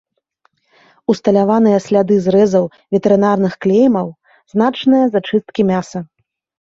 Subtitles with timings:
[1.13, 2.63] Усталяваныя сляды зрэзаў
[2.95, 4.07] ветэрынарных клеймаў,
[4.55, 5.99] значныя зачысткі мяса.